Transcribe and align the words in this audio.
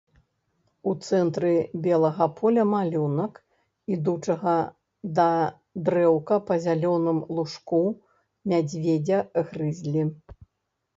У 0.91 0.91
цэнтры 1.07 1.51
белага 1.85 2.27
поля 2.39 2.63
малюнак 2.71 3.33
ідучага 3.97 4.55
да 5.21 5.27
дрэўка 5.91 6.35
па 6.51 6.55
зялёным 6.67 7.19
лужку 7.37 7.85
мядзведзя 8.49 9.19
грызлі. 9.47 10.03